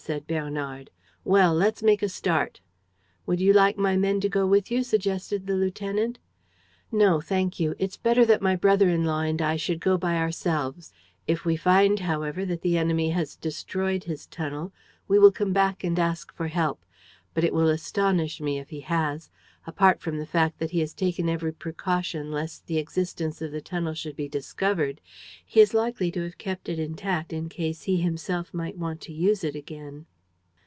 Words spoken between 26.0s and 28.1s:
to have kept it intact in case he